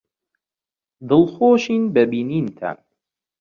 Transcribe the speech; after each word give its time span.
دڵخۆشین 1.09 1.83
بە 1.93 2.03
بینینتان. 2.11 2.77